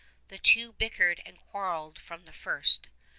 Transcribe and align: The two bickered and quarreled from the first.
The 0.29 0.39
two 0.39 0.73
bickered 0.73 1.21
and 1.27 1.39
quarreled 1.39 1.99
from 1.99 2.25
the 2.25 2.33
first. 2.33 2.87